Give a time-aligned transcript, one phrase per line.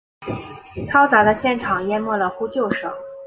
[0.87, 2.91] 嘈杂的现场淹没了呼救声。